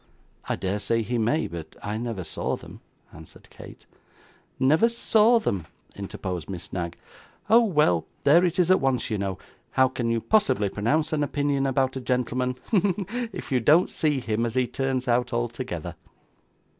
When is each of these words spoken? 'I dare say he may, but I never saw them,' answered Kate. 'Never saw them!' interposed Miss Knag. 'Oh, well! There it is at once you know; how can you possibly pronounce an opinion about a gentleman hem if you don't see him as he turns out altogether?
'I 0.49 0.55
dare 0.55 0.79
say 0.79 1.03
he 1.03 1.19
may, 1.19 1.45
but 1.45 1.75
I 1.83 1.99
never 1.99 2.23
saw 2.23 2.55
them,' 2.55 2.81
answered 3.13 3.47
Kate. 3.51 3.85
'Never 4.59 4.89
saw 4.89 5.37
them!' 5.37 5.67
interposed 5.95 6.49
Miss 6.49 6.73
Knag. 6.73 6.97
'Oh, 7.51 7.63
well! 7.63 8.07
There 8.23 8.43
it 8.43 8.57
is 8.57 8.71
at 8.71 8.81
once 8.81 9.11
you 9.11 9.19
know; 9.19 9.37
how 9.73 9.89
can 9.89 10.09
you 10.09 10.19
possibly 10.19 10.69
pronounce 10.69 11.13
an 11.13 11.21
opinion 11.21 11.67
about 11.67 11.95
a 11.97 12.01
gentleman 12.01 12.55
hem 12.71 13.05
if 13.31 13.51
you 13.51 13.59
don't 13.59 13.91
see 13.91 14.19
him 14.19 14.43
as 14.43 14.55
he 14.55 14.65
turns 14.65 15.07
out 15.07 15.33
altogether? 15.33 15.93